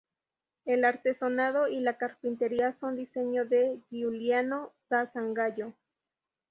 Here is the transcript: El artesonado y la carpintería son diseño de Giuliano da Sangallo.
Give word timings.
El 0.65 0.83
artesonado 0.83 1.67
y 1.67 1.79
la 1.79 1.99
carpintería 1.99 2.73
son 2.73 2.95
diseño 2.95 3.45
de 3.45 3.77
Giuliano 3.91 4.73
da 4.89 5.05
Sangallo. 5.05 5.73